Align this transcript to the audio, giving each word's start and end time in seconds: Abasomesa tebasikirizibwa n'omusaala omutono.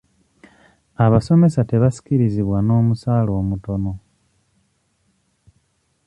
Abasomesa 1.05 1.61
tebasikirizibwa 1.69 2.57
n'omusaala 2.61 3.31
omutono. 3.41 3.93